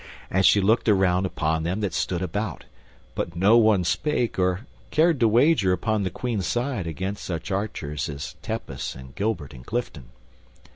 [0.31, 2.65] And she looked around upon them that stood about;
[3.13, 8.09] but no one spake or cared to wager upon the Queen's side against such archers
[8.09, 10.05] as Tepus and Gilbert and Clifton.